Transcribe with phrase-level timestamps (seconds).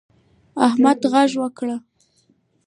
[0.67, 1.69] احمد غږ وکړ.